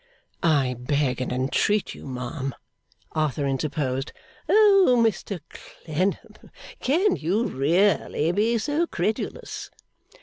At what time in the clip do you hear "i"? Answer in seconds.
0.41-0.77